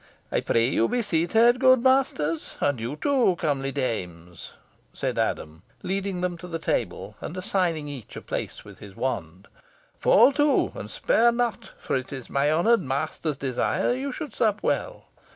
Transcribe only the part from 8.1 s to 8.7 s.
a place